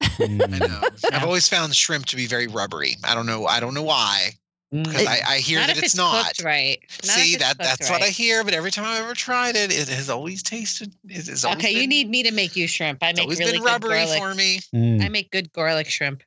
[0.03, 0.61] I Mm.
[0.61, 0.81] know.
[1.13, 2.97] I've always found shrimp to be very rubbery.
[3.05, 3.45] I don't know.
[3.47, 4.31] I don't know why.
[4.73, 6.33] Because I, I hear not that if it's, it's not.
[6.45, 6.79] right.
[7.05, 8.45] Not See that cooked that's what I hear.
[8.45, 10.95] But every time I've ever tried it, it has always tasted.
[11.09, 13.03] It has always Okay, you need me to make you shrimp.
[13.03, 14.19] I It's make really been good rubbery garlic.
[14.23, 14.61] for me.
[14.75, 15.03] Mm.
[15.05, 16.23] I make good garlic shrimp.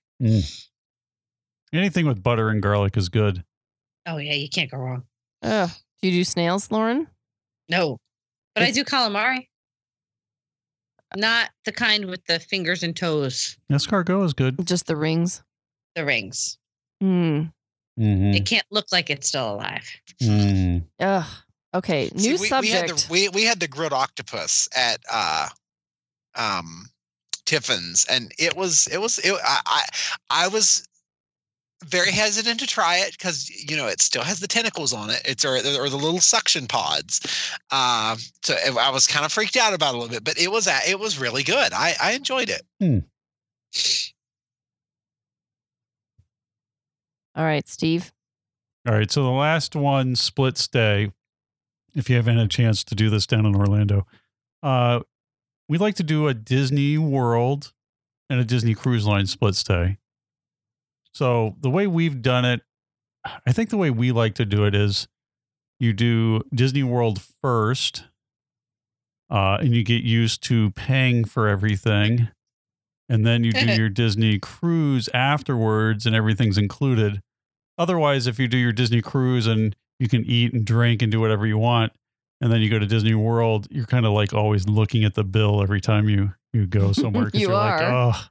[1.74, 3.44] Anything with butter and garlic is good.
[4.06, 5.04] Oh yeah, you can't go wrong.
[5.42, 5.70] Ugh.
[6.02, 7.08] Do you do snails, Lauren?
[7.70, 7.98] No,
[8.56, 9.48] but I do calamari.
[11.16, 13.58] Not the kind with the fingers and toes.
[13.72, 14.66] Escargot is good.
[14.66, 15.44] Just the rings.
[15.96, 16.58] the rings.
[17.00, 17.44] Hmm.
[18.00, 18.36] Mhm.
[18.36, 19.88] It can't look like it's still alive.
[20.22, 20.84] Mm.
[21.00, 21.26] Ugh.
[21.76, 22.10] Okay.
[22.10, 22.64] See, New we, subject.
[22.64, 25.50] We had, the, we, we had the grilled octopus at uh,
[26.36, 26.90] um,
[27.46, 29.84] Tiffin's, and it was it was it, I, I
[30.46, 30.88] I was
[31.86, 35.22] very hesitant to try it because you know it still has the tentacles on it.
[35.26, 37.20] It's or, or the little suction pods.
[37.72, 40.38] Uh, so it- I was kind of freaked out about it a little bit, but
[40.40, 41.74] it was it was really good.
[41.74, 42.62] I I enjoyed it.
[47.36, 48.12] All right, Steve.
[48.88, 49.10] All right.
[49.12, 51.12] So the last one, split stay.
[51.96, 54.06] If you haven't had a chance to do this down in Orlando,
[54.62, 55.02] uh,
[55.70, 57.72] we'd like to do a Disney World
[58.30, 59.98] and a Disney Cruise Line split stay.
[61.14, 62.62] So the way we've done it,
[63.48, 65.08] I think the way we like to do it is
[65.80, 68.06] you do Disney World first,
[69.30, 72.30] uh, and you get used to paying for everything.
[73.10, 77.22] And then you do your Disney cruise afterwards, and everything's included.
[77.78, 81.20] Otherwise, if you do your Disney cruise and you can eat and drink and do
[81.20, 81.92] whatever you want,
[82.42, 85.24] and then you go to Disney World, you're kind of like always looking at the
[85.24, 88.26] bill every time you you go somewhere because You you're like, oh,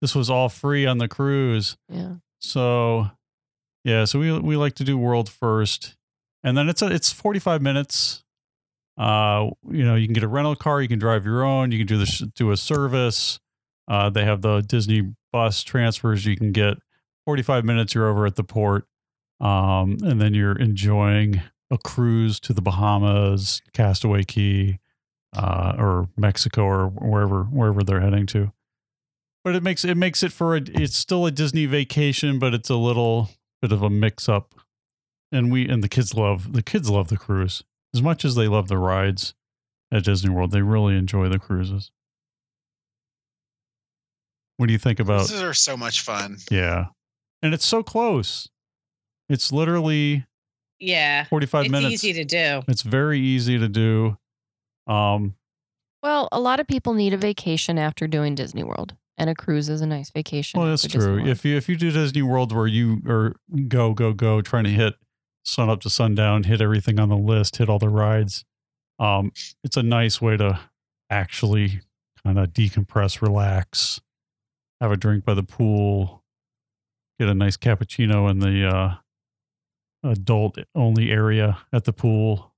[0.00, 1.76] this was all free on the cruise.
[1.88, 2.14] Yeah.
[2.40, 3.10] So,
[3.84, 5.96] yeah, so we we like to do World first,
[6.42, 8.24] and then it's a, it's 45 minutes.
[8.98, 11.78] Uh, you know, you can get a rental car, you can drive your own, you
[11.78, 13.38] can do this do a service.
[13.88, 16.26] Uh, they have the Disney bus transfers.
[16.26, 16.78] You can get
[17.26, 17.94] 45 minutes.
[17.94, 18.86] You're over at the port,
[19.40, 24.80] um, and then you're enjoying a cruise to the Bahamas, Castaway Cay,
[25.36, 28.52] uh, or Mexico, or wherever wherever they're heading to
[29.46, 32.68] but it makes it makes it for a it's still a Disney vacation, but it's
[32.68, 33.30] a little
[33.62, 34.52] bit of a mix up.
[35.30, 37.62] And we and the kids love the kids love the cruise
[37.94, 39.34] as much as they love the rides
[39.92, 40.50] at Disney World.
[40.50, 41.92] They really enjoy the cruises.
[44.56, 45.28] What do you think about?
[45.28, 46.38] These are so much fun.
[46.50, 46.86] Yeah,
[47.40, 48.48] and it's so close.
[49.28, 50.26] It's literally
[50.80, 51.22] Yeah.
[51.26, 51.94] forty five it's minutes.
[52.04, 52.62] easy to do.
[52.66, 54.18] It's very easy to do.
[54.88, 55.36] Um,
[56.02, 59.68] Well, a lot of people need a vacation after doing Disney World, and a cruise
[59.68, 60.60] is a nice vacation.
[60.60, 61.24] Well, that's true.
[61.24, 63.34] If you if you do Disney World where you are
[63.68, 64.94] go go go trying to hit
[65.44, 68.44] sun up to sundown, hit everything on the list, hit all the rides,
[68.98, 70.60] um, it's a nice way to
[71.10, 71.80] actually
[72.24, 74.00] kind of decompress, relax,
[74.80, 76.24] have a drink by the pool,
[77.18, 78.94] get a nice cappuccino in the uh,
[80.02, 82.52] adult only area at the pool,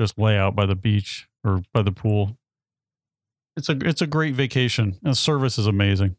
[0.00, 2.36] just lay out by the beach or by the pool.
[3.56, 4.98] It's a it's a great vacation.
[5.02, 6.16] And the service is amazing.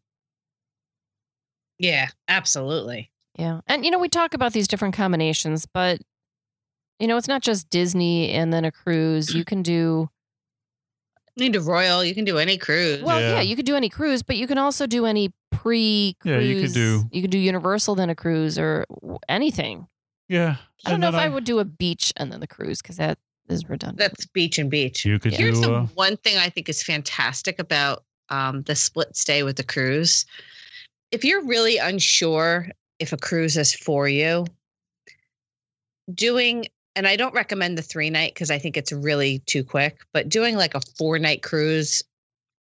[1.80, 3.12] Yeah, absolutely.
[3.38, 3.62] Yeah.
[3.68, 6.00] And, you know, we talk about these different combinations, but,
[7.00, 9.34] you know, it's not just Disney and then a cruise.
[9.34, 10.08] You can do,
[11.36, 12.04] You can do Royal.
[12.06, 13.02] You can do any cruise.
[13.02, 13.42] well, yeah, Yeah.
[13.42, 16.32] you could do any cruise, but you can also do any pre cruise.
[16.36, 18.86] Yeah, you could do- You could do Universal, then a cruise, or
[19.28, 19.88] anything.
[20.30, 20.58] Yeah.
[20.86, 22.82] I don't And know if then I, would do a beach and then the cruise
[22.84, 23.18] because that
[23.50, 23.98] is redundant.
[24.00, 25.06] That's beach and beach.
[25.06, 25.68] You could Here's do.
[25.68, 29.64] the Uh, one thing I think is fantastic about um, the split stay with the
[29.64, 30.26] cruise.
[31.12, 32.68] If you're really unsure
[33.00, 34.46] if a cruise is for you,
[36.14, 40.00] doing, and I don't recommend the three night because I think it's really too quick,
[40.14, 42.04] but doing like a four night cruise,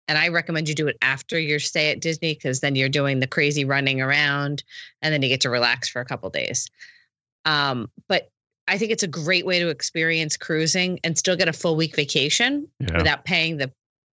[0.09, 3.21] and I recommend you do it after your stay at Disney because then you're doing
[3.21, 4.65] the crazy running around
[5.01, 6.69] and then you get to relax for a couple days.
[7.45, 8.31] Um, but
[8.69, 11.97] I think it's a great way to experience cruising and still get a full week
[11.97, 12.97] vacation yeah.
[12.97, 13.73] without paying the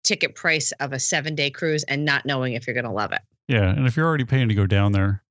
[0.03, 3.11] ticket price of a seven day cruise and not knowing if you're going to love
[3.13, 3.21] it.
[3.47, 3.69] Yeah.
[3.69, 5.23] And if you're already paying to go down there,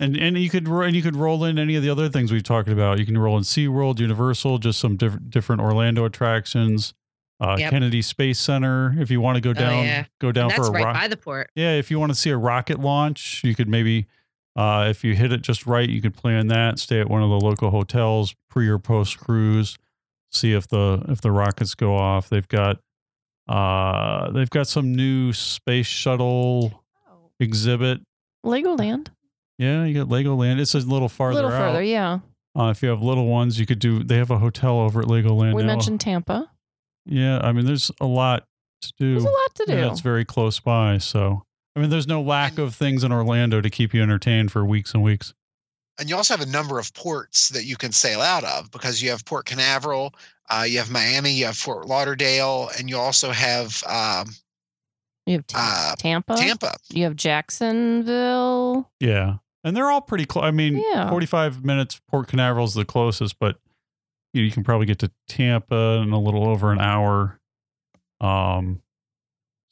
[0.00, 2.42] and and you could and you could roll in any of the other things we've
[2.42, 2.98] talked about.
[2.98, 6.94] You can roll in SeaWorld, Universal, just some different different Orlando attractions,
[7.40, 7.70] uh, Yep.
[7.70, 8.94] Kennedy Space Center.
[8.98, 10.04] If you want to go down, yeah.
[10.20, 10.94] go down for a right rock.
[10.94, 11.50] by the port.
[11.54, 14.06] Yeah, if you want to see a rocket launch, you could maybe,
[14.58, 16.80] uh, if you hit it just right, you could plan that.
[16.80, 19.78] Stay at one of the local hotels pre or post cruise.
[20.32, 22.28] See if the if the rockets go off.
[22.28, 22.80] They've got,
[23.48, 26.84] uh, they've got some new space shuttle
[27.38, 28.00] exhibit.
[28.44, 29.10] Legoland.
[29.58, 30.58] Yeah, you got Legoland.
[30.58, 31.38] It's a little farther.
[31.38, 31.68] A little out.
[31.68, 32.18] further, yeah.
[32.58, 34.02] Uh, if you have little ones, you could do.
[34.02, 35.54] They have a hotel over at Legoland.
[35.54, 35.68] we now.
[35.68, 36.50] mentioned Tampa.
[37.06, 38.44] Yeah, I mean, there's a lot
[38.82, 39.12] to do.
[39.12, 39.72] There's a lot to do.
[39.74, 40.98] Yeah, it's very close by.
[40.98, 41.44] So,
[41.76, 44.94] I mean, there's no lack of things in Orlando to keep you entertained for weeks
[44.94, 45.32] and weeks.
[45.98, 49.02] And you also have a number of ports that you can sail out of because
[49.02, 50.14] you have Port Canaveral,
[50.48, 54.28] uh, you have Miami, you have Fort Lauderdale, and you also have um,
[55.26, 56.36] you have Ta- uh, Tampa.
[56.36, 56.76] Tampa.
[56.90, 58.90] You have Jacksonville.
[59.00, 59.36] Yeah.
[59.64, 60.44] And they're all pretty close.
[60.44, 61.10] I mean, Yeah.
[61.10, 63.58] 45 minutes, Port Canaveral is the closest, but
[64.32, 67.40] you, know, you can probably get to Tampa in a little over an hour.
[68.20, 68.82] Um,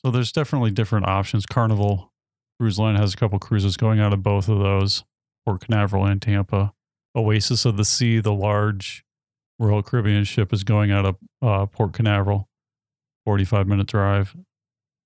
[0.06, 1.46] so there's definitely different options.
[1.46, 2.12] Carnival
[2.60, 5.02] Cruise Line has a couple cruises going out of both of those,
[5.44, 6.72] Port Canaveral and Tampa.
[7.16, 9.04] Oasis of the Sea, the large
[9.58, 12.48] Royal Caribbean ship, is going out of uh, Port Canaveral,
[13.24, 14.36] 45 minute drive.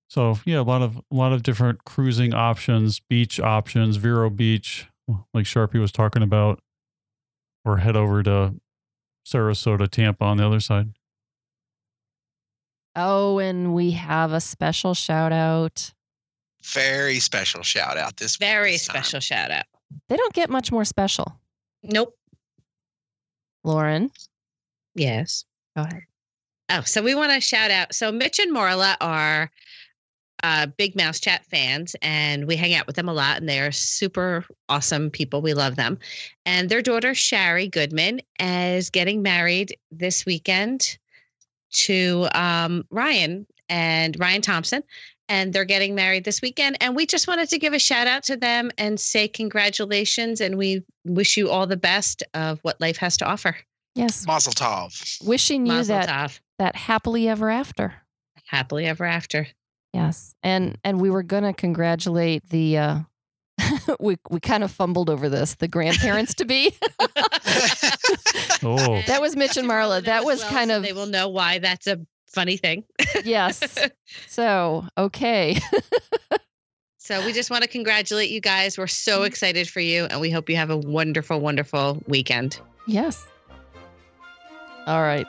[0.07, 4.85] So yeah, a lot of a lot of different cruising options, beach options, Vero Beach,
[5.33, 6.59] like Sharpie was talking about,
[7.65, 8.53] or head over to
[9.27, 10.91] Sarasota, Tampa on the other side.
[12.95, 15.93] Oh, and we have a special shout out.
[16.63, 18.95] Very special shout out this Very this time.
[18.95, 19.65] special shout out.
[20.09, 21.39] They don't get much more special.
[21.83, 22.15] Nope.
[23.63, 24.11] Lauren,
[24.95, 25.45] Yes.
[25.75, 26.03] go ahead.
[26.69, 27.93] Oh, so we want to shout out.
[27.93, 29.51] So Mitch and Marla are
[30.43, 33.59] uh, big Mouse Chat fans, and we hang out with them a lot, and they
[33.59, 35.41] are super awesome people.
[35.41, 35.99] We love them.
[36.45, 40.97] And their daughter Shari Goodman is getting married this weekend
[41.71, 44.83] to um, Ryan and Ryan Thompson.
[45.29, 46.75] And they're getting married this weekend.
[46.81, 50.41] And we just wanted to give a shout out to them and say congratulations.
[50.41, 53.55] And we wish you all the best of what life has to offer.
[53.95, 55.25] Yes, Mazel tov.
[55.25, 56.39] wishing you Mazel that tov.
[56.59, 57.93] that happily ever after.
[58.45, 59.47] Happily ever after.
[59.93, 62.77] Yes, and and we were gonna congratulate the.
[62.77, 62.99] uh
[63.99, 65.55] we we kind of fumbled over this.
[65.55, 66.75] The grandparents to be.
[68.63, 70.03] Oh, That was Mitch and Marla.
[70.03, 72.83] That was well, kind so of- They will know why that's a funny thing.
[73.23, 73.77] yes.
[74.27, 75.57] So okay.
[76.97, 78.77] So we just want to congratulate you guys.
[78.77, 79.25] We're so mm-hmm.
[79.25, 82.59] excited for you, and we hope you have a wonderful, wonderful weekend.
[82.87, 83.25] Yes.
[84.85, 85.25] All right.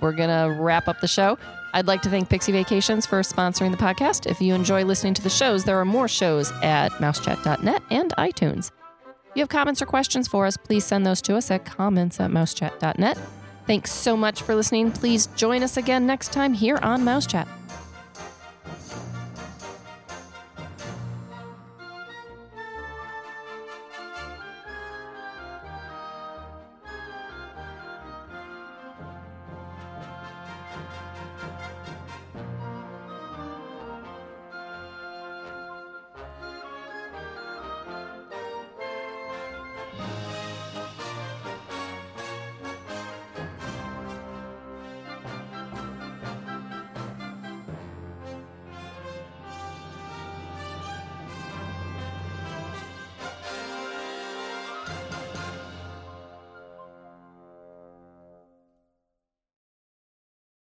[0.00, 1.38] We're going to wrap up the show.
[1.76, 4.24] I'd like to thank Pixie Vacations for sponsoring the podcast.
[4.24, 8.70] If you enjoy listening to the shows, there are more shows at mousechat.net and iTunes.
[9.04, 12.18] If you have comments or questions for us, please send those to us at comments
[12.18, 13.18] at mousechat.net.
[13.66, 14.90] Thanks so much for listening.
[14.90, 17.46] Please join us again next time here on Mouse Chat.